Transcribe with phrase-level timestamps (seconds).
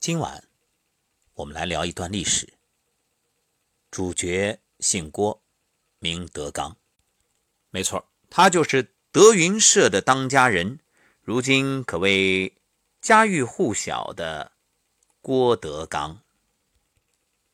[0.00, 0.44] 今晚
[1.34, 2.54] 我们来聊一段历史。
[3.90, 5.42] 主角姓郭，
[5.98, 6.78] 名德刚。
[7.68, 10.80] 没错，他就是德云社的当家人，
[11.20, 12.56] 如今可谓
[13.02, 14.52] 家喻户晓的
[15.20, 16.22] 郭德纲。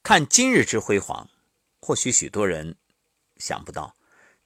[0.04, 1.28] 看今日之辉煌，
[1.80, 2.76] 或许许多人
[3.38, 3.96] 想不到，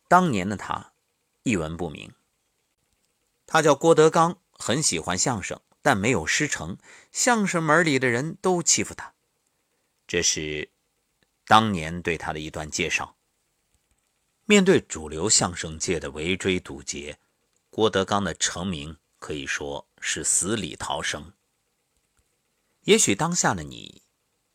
[0.09, 0.95] 当年的他
[1.43, 2.11] 一文不名。
[3.45, 5.61] 他叫郭德纲，很喜欢相声。
[5.83, 6.79] 但没有师承，
[7.11, 9.15] 相声门里的人都欺负他。
[10.07, 10.71] 这是
[11.47, 13.17] 当年对他的一段介绍。
[14.45, 17.19] 面对主流相声界的围追堵截，
[17.71, 21.33] 郭德纲的成名可以说是死里逃生。
[22.83, 24.03] 也许当下的你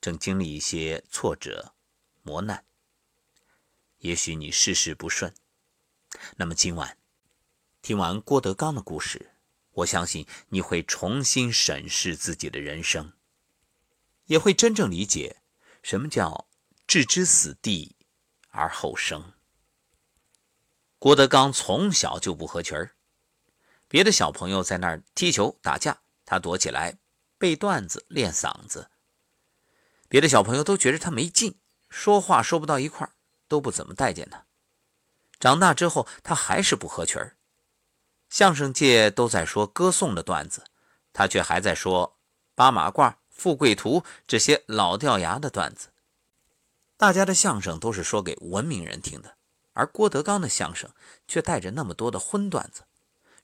[0.02, 1.76] 正经历一些挫折、
[2.24, 2.66] 磨难，
[4.00, 5.34] 也许你事事不顺。
[6.36, 6.98] 那么今晚
[7.82, 9.35] 听完郭德纲的故事。
[9.76, 13.14] 我相信你会重新审视自己的人生，
[14.26, 15.42] 也会真正理解
[15.84, 16.48] 什么叫
[16.88, 17.96] 置之死地
[18.50, 19.34] 而后生。
[20.98, 22.96] 郭德纲从小就不合群儿，
[23.88, 26.98] 别的小朋友在那儿踢球打架，他躲起来
[27.38, 28.90] 背段子练嗓子。
[30.08, 33.14] 别的小朋友都觉得他没劲，说话说不到一块儿，
[33.50, 34.46] 都不怎么待见他。
[35.38, 37.35] 长大之后，他还是不合群儿。
[38.30, 40.64] 相声界都在说歌颂的段子，
[41.14, 42.18] 他却还在说
[42.54, 45.90] 八马褂、富贵图这些老掉牙的段子。
[46.98, 49.36] 大家的相声都是说给文明人听的，
[49.74, 50.90] 而郭德纲的相声
[51.28, 52.84] 却带着那么多的荤段子。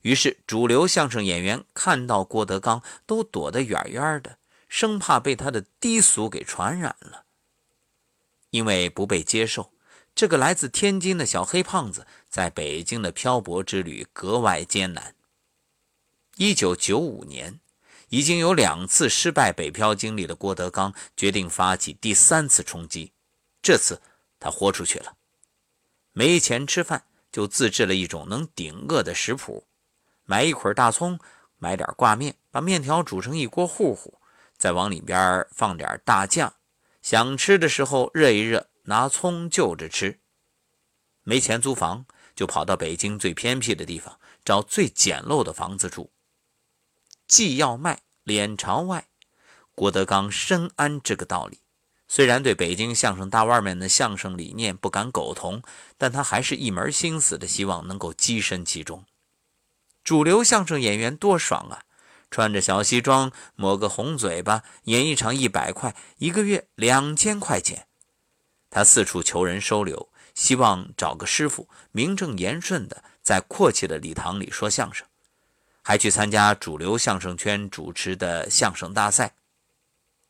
[0.02, 7.24] 于是，主流相声演员看到郭德纲都躲得远远的，生怕被他的低俗给传染了。
[8.50, 9.71] 因为不被接受。
[10.14, 15.14] 这个来自天津的小黑胖子，在北京的漂泊之旅格外艰难。
[16.36, 17.60] 一九九五年，
[18.08, 23.12] 已经有两次失败北漂经历的郭德纲，决定发起第三次冲击。
[23.62, 24.00] 这次
[24.38, 25.16] 他豁出去了，
[26.12, 29.66] 没钱吃饭，就自制了一种能顶饿的食谱：
[30.24, 31.18] 买一捆大葱，
[31.58, 34.20] 买点挂面，把面条煮成一锅糊糊，
[34.56, 36.54] 再往里边放点大酱，
[37.00, 38.68] 想吃的时候热一热。
[38.82, 40.18] 拿葱就着吃，
[41.22, 46.10] 没钱租房，就跑到北京最偏僻的地方找最简陋的房子住。
[47.26, 49.06] 既要卖脸朝外，
[49.74, 51.60] 郭德纲深谙这个道理。
[52.08, 55.62] 虽然对北京相声大腕们的相声理念不敢苟同，
[55.96, 59.06] 但他还是一门心思的希望能够跻身其中。
[60.04, 61.84] 主流相声演员多爽啊！
[62.30, 67.86] 穿着小西装，抹个红嘴巴，演一场一百块，一个月两千块钱。
[68.74, 75.06] 他四处求人收留，希望找个师傅，名正言顺的在阔气的礼堂里说相声，
[75.82, 79.34] 还去参加主流相声圈主持的相声大赛。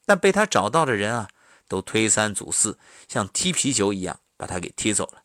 [0.04, 1.28] 但被他找到的人啊，
[1.69, 5.22] 都推三阻四，像踢皮球一样把他给踢走了。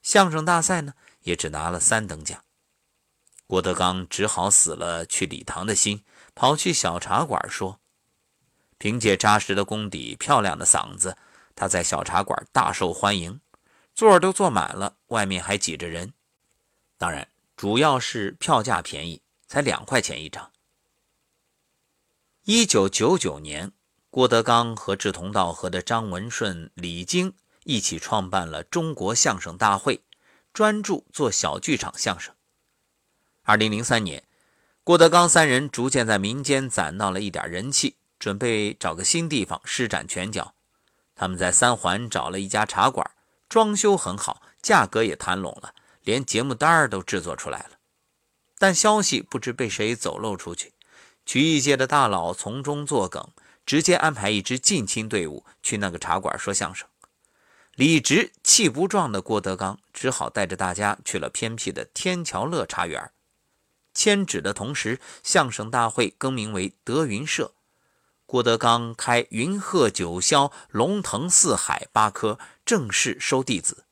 [0.00, 0.94] 相声大赛呢，
[1.24, 2.42] 也只拿了三等奖。
[3.46, 6.02] 郭德纲只好死了去礼堂的心，
[6.34, 7.78] 跑去小茶馆说，
[8.78, 11.18] 凭借扎实的功底、漂亮的嗓子。
[11.58, 13.40] 他在小茶馆大受欢迎，
[13.92, 16.12] 座儿都坐满了，外面还挤着人。
[16.96, 17.26] 当然，
[17.56, 20.52] 主要是票价便宜，才两块钱一张。
[22.44, 23.72] 一九九九年，
[24.08, 30.00] 郭德纲和志同道合的张文顺、李菁一起创办了中国相声大会，
[30.52, 32.32] 专注做小剧场相声。
[33.42, 34.22] 二零零三年，
[34.84, 40.54] 郭德纲三人逐渐在民间攒到了一点人气，准备找个新地方施展拳脚。
[41.18, 43.10] 他们在三环找了一家茶馆，
[43.48, 45.74] 装修很好，价格也谈拢了，
[46.04, 47.70] 连节目单都制作出来了。
[48.56, 50.72] 但消息不知被谁走漏出去，
[51.26, 53.28] 曲艺界的大佬从中作梗，
[53.66, 56.88] 直接安排一支近亲队伍去那个茶馆说相声。
[57.74, 63.10] 理直气不壮的郭德纲只好带着大家去了偏僻的天桥乐茶园。
[63.92, 67.54] 迁址的同时，相声大会更名为德云社。
[68.28, 73.86] 郭德纲开云鹤九霄，龙腾四海八科，正式收弟子。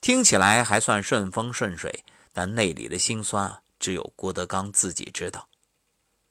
[0.00, 5.46] 听起来还算顺风顺水，但内里的辛酸啊，只有郭德纲自己知道。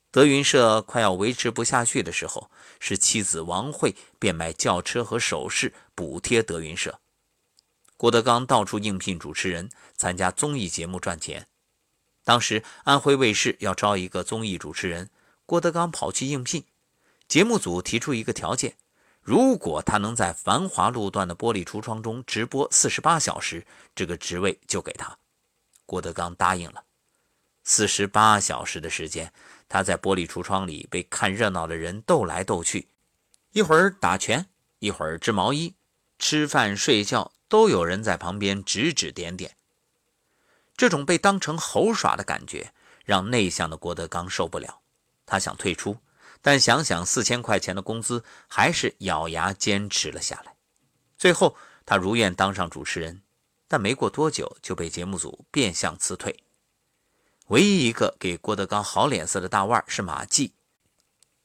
[0.09, 2.49] 德云社快要维持不下去的时候，
[2.79, 6.99] 是妻子王慧变卖轿车和首饰补贴德云社。
[7.95, 11.45] 郭德纲到处应聘主持人，参加综艺节目赚钱。
[12.23, 15.11] 当时安徽卫视要招一个综艺主持人，
[15.45, 16.63] 郭德纲跑去应聘。
[17.33, 18.75] 节目组提出一个条件，
[19.19, 23.65] 如果他能在繁华路段的玻璃橱窗中直播四十八小时，
[23.95, 25.17] 这个职位就给他。
[25.87, 26.83] 郭德纲答应了。
[27.63, 29.33] 四十八小时的时间，
[29.67, 32.87] 他在玻璃橱窗里被看热闹的人斗来斗去，
[33.53, 34.45] 一会儿打拳，
[34.77, 35.73] 一会儿织毛衣，
[36.19, 39.57] 吃饭睡觉都有人在旁边指指点点。
[40.77, 42.71] 这种被当成猴耍的感觉，
[43.03, 44.81] 让内向的郭德纲受不了，
[45.25, 45.97] 他想退出，
[46.43, 50.55] 但想想四千块钱的工资，还是咬牙坚持了下来。
[51.17, 51.55] 最后，
[51.85, 53.23] 他如愿当上主持人，
[53.67, 56.43] 但没过多久就被节目组变相辞退。
[57.47, 60.53] 唯一一个给郭德纲好脸色的大腕是马季，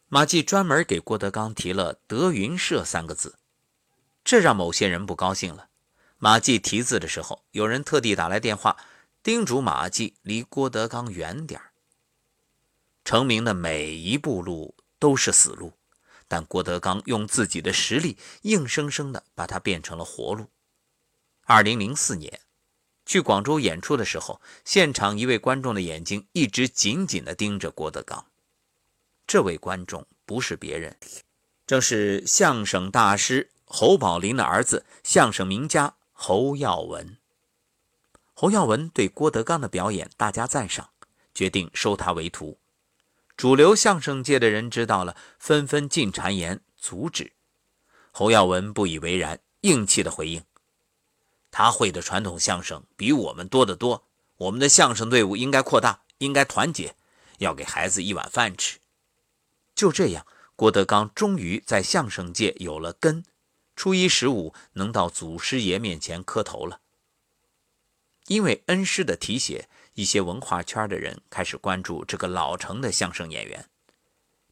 [0.09, 3.39] 马季专门给郭德纲提了“德云社”三个字，
[4.25, 5.69] 这让某些人不高兴了。
[6.19, 8.77] 马季题字的时候，有人特地打来电话，
[9.23, 11.73] 叮嘱马季离郭德纲远点儿
[13.05, 15.73] 成名的每一步路都是死路，
[16.27, 20.47] 但郭德纲用自己的实力，硬生生的把它变成了活路。
[21.45, 22.41] 二零零四年。
[23.07, 28.27] 去广州演出的时候，现场一位观众的眼睛一直紧紧地盯着郭德纲。
[29.27, 30.95] 这位观众不是别人，
[31.67, 37.17] 正是相声大师侯宝林的儿子、相声名家侯耀文。
[38.35, 40.91] 侯耀文对郭德纲的表演大加赞赏，
[41.33, 42.59] 决定收他为徒。
[43.39, 47.35] 主流相声界的人知道了，纷纷进谗言阻止。
[48.11, 50.43] 侯耀文不以为然，硬气地回应。
[51.53, 54.09] 他会的传统相声比我们多得多，
[54.39, 56.97] 我们的相声队伍应该扩大，应该团结，
[57.39, 58.81] 要给孩子一碗饭吃。
[59.73, 60.27] 就这样，
[60.57, 63.25] 郭德纲终于在相声界有了根，
[63.77, 66.81] 初一十五能到祖师爷面前磕头了。
[68.29, 73.67] 因为恩师的提携，一些文化圈的人开始关注这个老成的相声演员。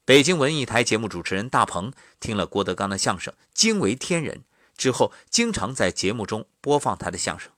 [0.05, 4.45] 北京文艺台节目主持人大鹏听了郭德纲的相声，惊为天人。
[4.77, 7.51] 之后，经常在节目中播放他的相声。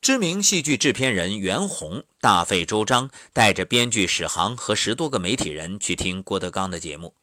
[0.00, 7.14] 知名戏剧制片人袁弘大费周章，带着编剧史航和十多个媒体人去听郭德纲的节目。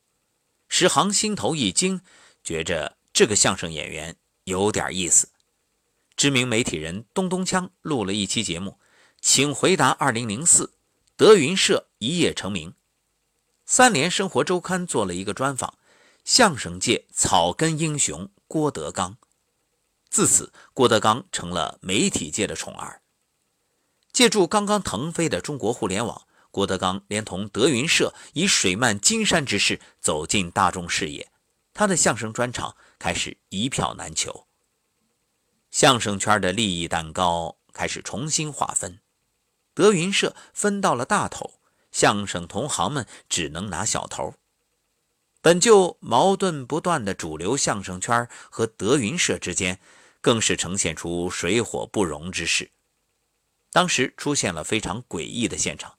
[0.68, 2.02] 史航心头一惊，
[2.44, 4.16] 觉着这个相声演员
[4.46, 5.30] 有点意思。
[6.22, 8.78] 知名媒体人东东锵录了一期节目，
[9.22, 10.70] 请回答2004
[11.18, 12.76] 德云社一夜成名。
[13.66, 15.80] 三联生活周刊做了一个专访，
[16.24, 18.30] 相声界草根英雄。
[18.48, 19.18] 郭德纲，
[20.12, 23.02] 自此，郭德纲成了媒体界的宠儿。
[24.14, 31.32] 借助刚刚腾飞的中国互联网，郭德纲连同德云社以水漫金山之势走进大众视野，
[31.74, 34.46] 他的相声专场开始一票难求。
[35.72, 39.00] 相声圈的利益蛋糕开始重新划分，
[39.74, 41.60] 德云社分到了大头，
[41.94, 44.36] 相声同行们只能拿小头。
[45.42, 49.80] 本就矛盾不断的主流相声圈和德云社之间，
[50.20, 52.70] 更是呈现出水火不容之势。
[53.72, 55.96] 当时出现了非常诡异的现场：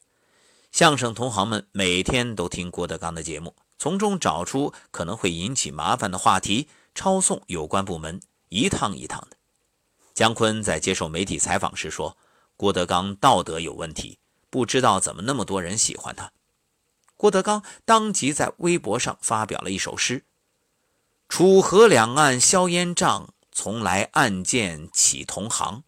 [0.70, 8.20] 相声同行们每天都听郭德纲的节目，从中找出可能会引起麻烦的话题，抄送有关部门，
[8.50, 9.38] 一趟一趟的。
[10.14, 12.16] 姜昆在接受媒体采访时说
[12.56, 14.18] ：“郭德纲道德有问题，
[14.50, 16.32] 不知道怎么那么多人喜欢他。”
[17.16, 20.24] 郭德纲当即在微博上发表了一首诗
[21.28, 25.84] ：“楚河两岸硝烟瘴，从来暗箭起同行。”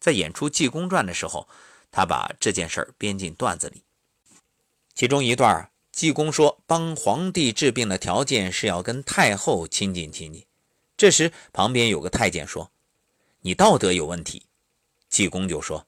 [0.00, 1.46] 在演出《济公传》的时候，
[1.90, 3.84] 他把这件事儿编进段子里。
[4.94, 10.46] 其中一段，济公说帮皇帝治病的条件是要跟太后亲近亲近。
[10.96, 12.72] 这时旁边有个太监说
[13.40, 14.46] ：“你道德有问题。”
[15.08, 15.86] 济公就说：“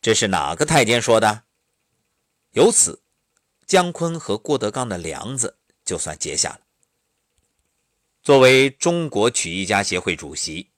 [0.00, 1.44] 这是哪个太监说的？”
[2.52, 3.02] 由此。
[3.66, 6.60] 姜昆和郭德纲的梁子就算结下了。
[8.20, 10.70] 作为中国曲艺家协会主席，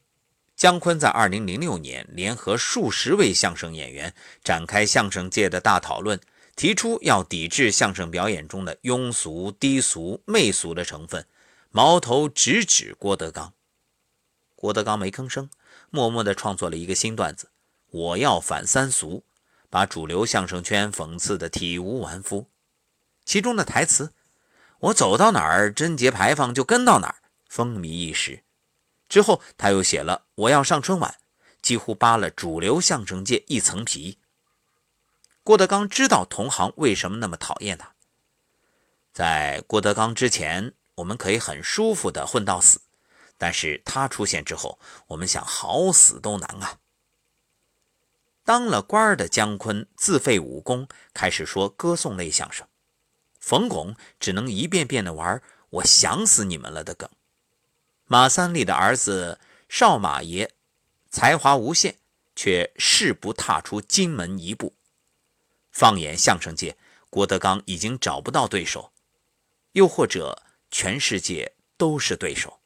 [0.55, 4.15] 姜昆在2006年联合数十位相声演员
[4.45, 6.21] 展开相声界的大讨论，
[6.55, 11.27] 提出要抵制相声表演中的庸俗、低俗、媚俗的成分，
[11.71, 13.55] 矛头直指郭德纲。
[14.55, 15.49] 郭德纲没吭声，
[15.91, 17.51] 默默地创作了一个新段子
[17.91, 19.25] ：“我要反三俗”，
[19.69, 22.49] 把主流相声圈讽刺得体无完肤。
[23.25, 24.13] 其中的台词
[24.81, 27.17] “我走到哪儿，贞节牌坊就跟到哪儿”，
[27.49, 28.43] 风靡一时。
[29.09, 31.17] 之后，他又写了“我要上春晚”，
[31.63, 34.19] 几乎扒了主流相声界一层皮。
[35.45, 37.95] 郭德纲知道同行为什么那么讨厌他。
[39.13, 42.79] 在郭德纲之前，我们可以很舒服地混到死；
[43.43, 46.79] 但是他出现之后，我们想好死都难啊。
[48.45, 52.65] 当了官的姜昆自废武功，开始说歌颂类相声。
[53.41, 57.11] 冯巩只能一遍遍的玩“我想死你们了”的梗。
[58.05, 60.53] 马三立的儿子少马爷
[61.11, 61.99] 才华无限，
[62.37, 64.77] 却誓不踏出金门一步。
[65.73, 66.77] 放眼相声界，
[67.11, 68.93] 郭德纲已经找不到对手，
[69.73, 72.61] 又或者全世界都是对手。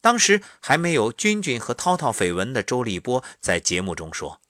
[0.00, 4.40] 当时还没有君君和涛涛绯闻的周立波在节目中说：“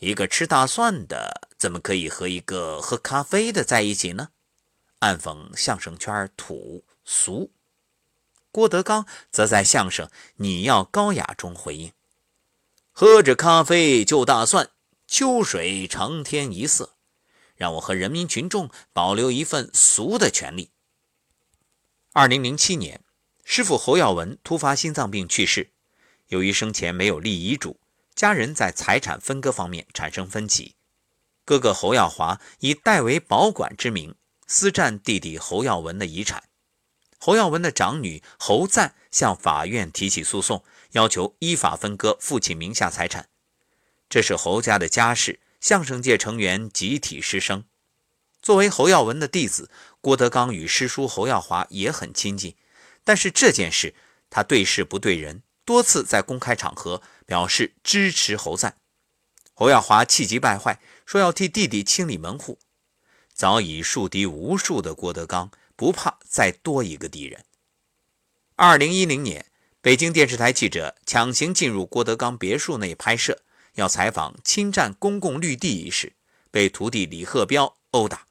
[0.00, 4.30] 一个吃大蒜的怎么可以和一个喝咖啡的在一起呢？”
[5.00, 7.52] 暗讽相声圈土俗。
[8.50, 11.92] 郭德纲则在相声《你要高雅》中回应
[12.92, 14.70] ：“喝着咖啡就大蒜，
[15.06, 16.94] 秋水长天一色，
[17.56, 20.70] 让我和人民群众保留一份俗的权利。”
[22.14, 23.04] 二零零七年。
[23.44, 25.70] 师傅侯耀文突发心脏病去世，
[26.28, 27.78] 由于生前没有立遗嘱，
[28.14, 30.74] 家人在财产分割方面产生分歧。
[31.44, 34.14] 哥哥侯耀华以代为保管之名
[34.46, 36.44] 私占弟弟侯耀文的遗产。
[37.18, 43.28] 侯耀文的长女侯赞向法院提起诉讼，要求依法分割父亲名下财产。
[44.08, 47.64] 这是侯家的家事，相声界成员集体失声。
[48.40, 49.70] 作为侯耀文的弟子，
[50.00, 52.56] 郭德纲与师叔侯耀华也很亲近。
[53.04, 53.94] 但是这件事，
[54.30, 58.76] 他对事不对人，多次在公开场合表示支持侯赞。
[59.54, 62.58] 侯耀华气急败坏，说要替弟弟清理门户。
[63.32, 67.44] 早已树敌无数的郭德纲，不怕再多一个敌人。
[68.56, 69.46] 二零一零年，
[69.80, 73.42] 北京电视台记者强行进入郭德纲别墅内拍摄，
[73.74, 76.12] 要采访侵占公共绿地一事，
[76.50, 78.26] 被徒弟李鹤彪殴打。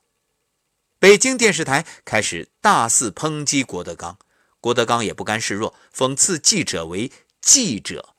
[1.00, 4.18] 北京电视台开始大肆抨击郭德纲。
[4.62, 8.14] 郭德纲也不甘示弱，讽刺记者为“记者”，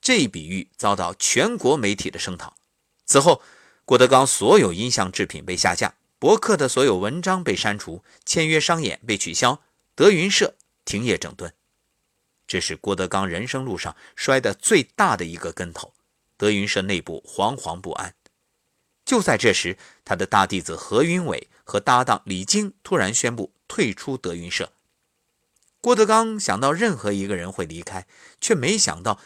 [0.00, 2.56] 这一比喻遭到全国媒体的声讨。
[3.04, 3.42] 此后，
[3.84, 9.60] 郭德纲所有音像制品被下架，博客的所有文章被删除，签约商演被取消，
[9.96, 10.54] 德云社
[10.84, 11.52] 停业整顿。
[12.46, 15.92] 这是郭德纲人生路上摔得最大的一个跟头，
[16.36, 18.14] 德云社内部惶惶不安。
[19.04, 24.70] 就在这时，他的大弟子何云伟和搭档李菁突然宣布退出德云社。
[25.84, 28.06] 郭德纲想到任何一个人会离开，
[28.40, 29.20] 却没想到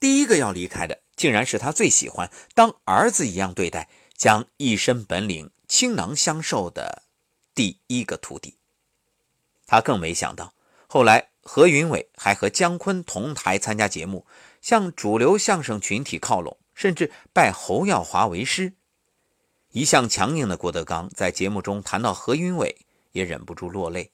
[0.00, 7.02] 第一个要离开的竟然是他最喜欢、当儿子一样对待、将一身本领倾囊相授的
[7.54, 8.56] 第一个徒弟。
[9.66, 10.54] 他更没想到，
[10.86, 14.26] 后来何云伟还和姜昆同台参加节目，
[14.62, 18.72] 向主流相声群体靠拢，甚至拜侯耀华为师。
[19.72, 24.10] 一向强硬的郭德纲在节目中谈到何云伟，也忍不住落泪。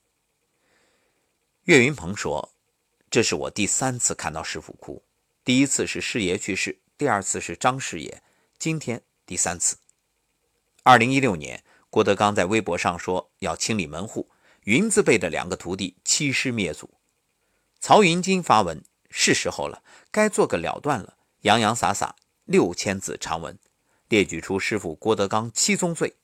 [1.64, 2.52] 岳云鹏说
[3.10, 5.02] ：“这是我第三次看到师傅哭，
[5.42, 8.22] 第一次是师爷去世，第二次是张师爷，
[8.58, 9.78] 今天第三次。”
[10.84, 14.30] 二零一六年，郭德纲在微博上说要清理门户，
[14.64, 16.98] 云字辈的两个徒弟欺师灭祖。
[17.80, 23.58] 曹云金发文：“是时候了，该做个了断了。”洋洋洒洒六千字长文，
[24.08, 26.16] 列举出师傅郭德纲七宗罪：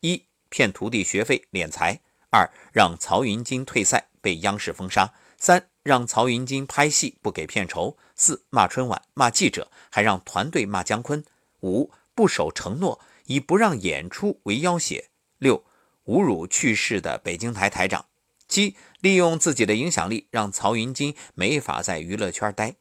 [0.00, 4.07] 一、骗徒弟学费敛财；二、让曹云金退赛。
[4.20, 11.24] 被央视封杀，三让曹云金拍戏不给片酬，四骂春晚骂记者，还让团队骂姜昆，
[11.60, 15.08] 五不守承诺，以不让演出为要挟，
[15.38, 15.64] 六
[16.06, 18.06] 侮辱去世的北京台台长，
[18.48, 22.76] 七利用自己的影响力让曹云金没法在娱乐圈待。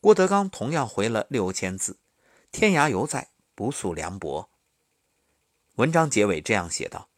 [0.00, 1.98] 郭德纲同样回了六千字，
[2.52, 4.50] 天涯犹在，不诉凉薄。
[5.76, 7.08] 文章结尾这样写道。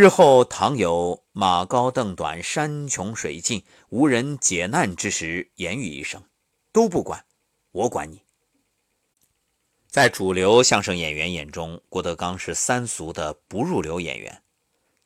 [0.00, 6.22] 日后倘有马高凳短、山穷水尽、无人解难之时，言语一声，
[6.70, 7.24] 都不管，
[7.72, 8.22] 我管你。
[9.88, 14.32] 在主流相声演员眼中，郭德纲是三俗的不入流演员；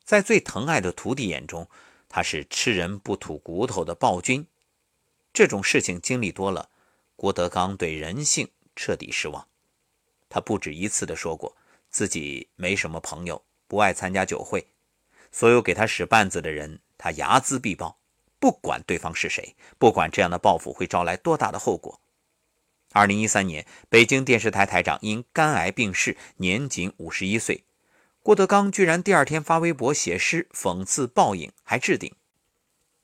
[0.03, 1.67] 在最疼爱的徒弟眼中，
[2.07, 4.45] 他是吃人不吐骨头的暴君。
[5.33, 6.69] 这种事情经历多了，
[7.15, 9.47] 郭德纲对人性彻底失望。
[10.29, 11.57] 他不止一次的说过，
[11.89, 14.67] 自己没什么朋友，不爱参加酒会。
[15.33, 17.99] 所有给他使绊子的人，他睚眦必报，
[18.39, 21.99] 不管对方是谁，不管这样的报复会招来多大的后果。
[22.91, 27.63] 二零一三年，北京电视台台长因肝癌病逝，年仅五十一岁。
[28.21, 32.13] 郭德纲居然第二天发微博写诗讽刺报应，还置顶：“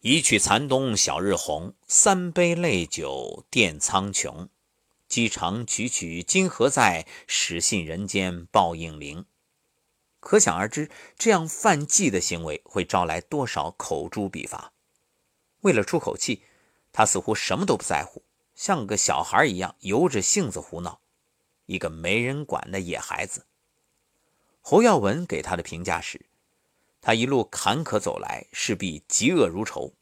[0.01, 4.47] 一曲残冬晓日红，三杯泪酒垫苍穹。
[5.07, 7.07] 机长曲曲今何在？
[7.25, 9.25] 始信人间报应灵。”
[10.29, 14.71] 可想而知，这样犯忌的行为会招来多少口诛笔伐。
[15.61, 16.43] 为了出口气，
[16.93, 18.21] 他似乎什么都不在乎，
[18.53, 21.01] 像个小孩一样由着性子胡闹，
[21.65, 23.47] 一个没人管的野孩子。
[24.61, 26.23] 侯耀文给他的评价是：
[27.01, 29.95] 他一路坎坷走来，势必嫉恶如仇。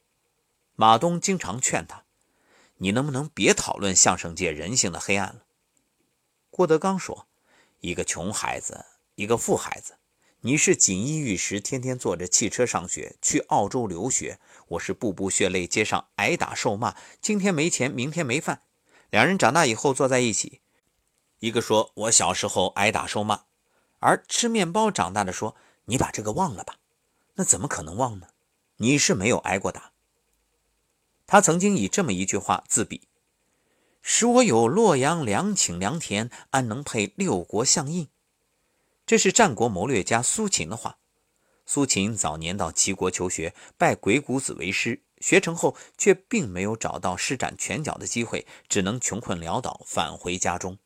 [0.75, 2.03] 马东经常劝他
[2.79, 5.45] ：“你能不能别讨论相声界人性的黑暗了？”
[6.51, 7.29] 郭德纲说。
[7.79, 8.83] 一个穷孩子，
[9.15, 9.96] 一个富孩子。
[10.47, 14.39] 你是锦衣玉食，天天坐着汽车上学，去澳洲留学。
[14.69, 16.95] 我是步步血泪，街上挨打受骂。
[17.19, 18.61] 今天没钱，明天没饭。
[19.09, 20.61] 两人长大以后坐在一起，
[21.39, 23.41] 一个说：“我小时候挨打受骂。”
[23.99, 26.77] 而吃面包长大的说：“你把这个忘了吧。”
[27.35, 28.27] 那怎么可能忘呢？
[28.77, 29.91] 你是没有挨过打。
[31.25, 33.09] 他曾经以这么一句话自比。
[34.01, 38.07] 使我有洛阳两顷良田，安能配六国相印？
[39.07, 40.97] 这是战国谋略家苏秦的话。
[41.65, 50.77] 苏秦早年到齐国求学，拜鬼谷子为师，学成后却并没有找到施展拳脚的机会，只能穷困潦倒返回家中。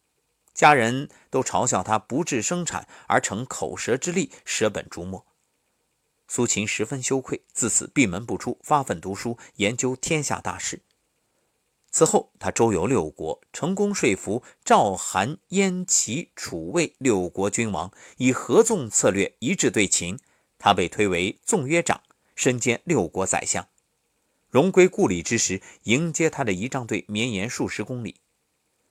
[0.53, 5.25] 家人都嘲笑他不治生产，而成口舌之力，舍本逐末。
[6.27, 10.83] 苏秦十分羞愧，自此闭门不出，发奋读书，研究天下大事。
[11.91, 20.17] 此后，他周游六国，成功说服赵、韩、燕、齐、楚、魏六国君王，以合纵策略一致对秦。
[20.57, 22.01] 他被推为纵约长，
[22.33, 23.67] 身兼六国宰相。
[24.49, 28.15] 荣归故里之时，迎接他的仪仗队绵延数十公里。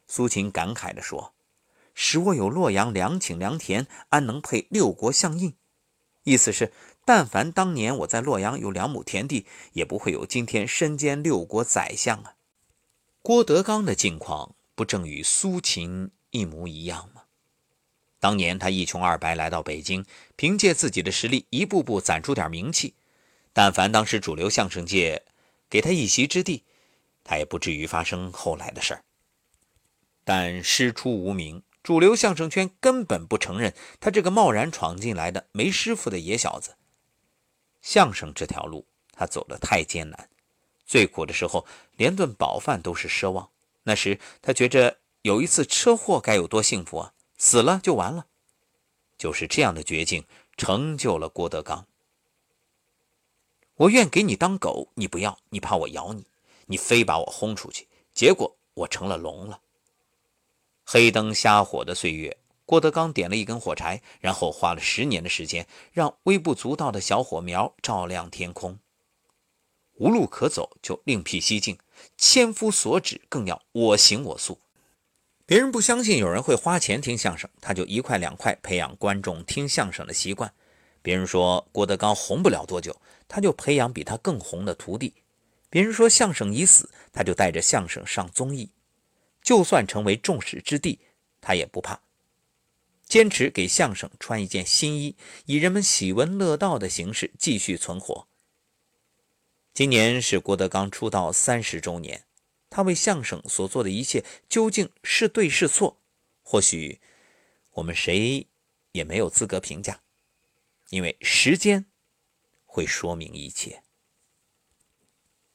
[0.06, 1.32] 苏秦感慨地说
[1.94, 5.54] ：“使我有洛阳良寝良田，安能配六国相印？”
[6.24, 6.72] 意思是，
[7.06, 12.34] 但凡当年我在洛阳有两亩田地，也不会有今天身兼六国宰相啊。
[13.22, 17.24] 郭德纲的境况不正与苏秦一模一样吗？
[18.18, 22.94] 当年他一穷二白来到北京，凭借自己的实力一步步攒出点名气。
[23.52, 25.22] 但凡当时主流相声界
[25.68, 26.64] 给他一席之地，
[27.22, 29.04] 他也不至于发生后来的事儿。
[30.24, 36.76] 但师出无名，主流相声圈根本不承认他这个贸然闯进来的没师傅的野小子。
[37.82, 40.28] 相声这条路，他走得太艰难。
[40.90, 41.64] 最苦的时候，
[41.96, 43.48] 连顿饱饭都是奢望。
[43.84, 47.14] 那时他觉着有一次车祸该有多幸福啊！
[47.38, 48.26] 死了就完了。
[49.16, 50.24] 就是这样的绝境，
[50.56, 51.86] 成就了郭德纲。
[53.76, 56.26] 我愿给你当狗，你不要，你怕我咬你，
[56.66, 59.60] 你非把我轰出去，结果我成了龙了。
[60.84, 68.80] 黑灯瞎火的岁月，郭德纲点了一根火柴，然后花了十年的时间，让微不足道的小火苗照亮天空。
[70.00, 71.76] 无路可走，就另辟蹊径；
[72.16, 74.58] 千夫所指，更要我行我素。
[75.44, 80.50] 别人不相信有人会花钱听相声，他就一块两块培养观众听相声的习惯。
[81.02, 85.12] 别人说郭德纲红不了多久，他就培养比他更红的徒弟。
[85.68, 88.70] 别人说相声已死，他就带着相声上综艺。
[89.42, 90.98] 就算成为众矢之的，
[91.42, 92.00] 他也不怕，
[93.06, 98.26] 坚持给相声穿一件新衣，以人们喜闻乐道的形式继续存活。
[99.72, 102.26] 今年是郭德纲出道三十周年，
[102.68, 106.00] 他为相声所做的一切究竟是对是错？
[106.42, 107.00] 或许
[107.72, 108.48] 我们谁
[108.92, 110.02] 也没有资格评价，
[110.90, 111.86] 因为时间
[112.66, 113.82] 会说明一切。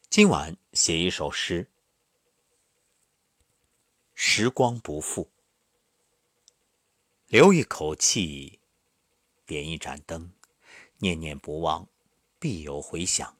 [0.10, 1.70] 今晚写一首诗：
[4.14, 5.30] 时光不负，
[7.28, 8.62] 留一口气，
[9.46, 10.32] 点一盏灯，
[11.00, 11.90] 念念不忘，
[12.40, 13.38] 必有回响。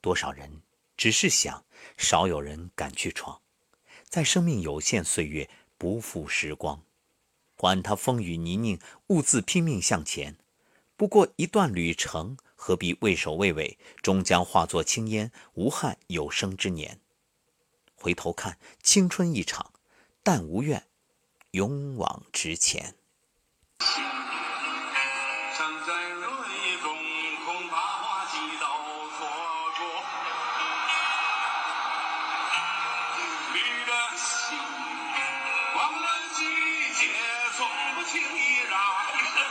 [0.00, 0.62] 多少人
[0.96, 1.64] 只是想，
[1.96, 3.40] 少有人敢去闯。
[4.04, 6.82] 在生命有限岁月，不负时光。
[7.56, 10.36] 管他风雨泥泞，兀自拼命向前。
[10.96, 13.78] 不过一段旅程，何必畏首畏尾？
[14.02, 17.00] 终将化作青烟，无憾有生之年。
[17.94, 19.72] 回头看，青春一场，
[20.22, 20.86] 但无怨，
[21.50, 22.94] 勇往直前。
[38.22, 38.28] 的，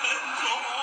[0.04, 0.08] 对，
[0.40, 0.77] 唱得好。